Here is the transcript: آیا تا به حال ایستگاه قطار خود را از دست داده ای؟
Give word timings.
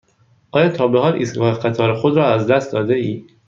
آیا 0.51 0.69
تا 0.69 0.87
به 0.87 0.99
حال 0.99 1.13
ایستگاه 1.13 1.59
قطار 1.59 1.93
خود 1.95 2.15
را 2.17 2.33
از 2.33 2.47
دست 2.47 2.73
داده 2.73 2.93
ای؟ 2.93 3.25